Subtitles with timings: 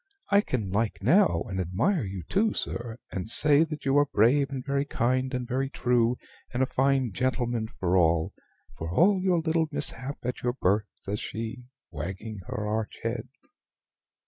[0.31, 4.49] I can like now, and admire you too, sir, and say that you are brave,
[4.49, 6.17] and very kind, and very true,
[6.51, 8.33] and a fine gentleman for all
[8.75, 13.27] for all your little mishap at your birth," says she, wagging her arch head.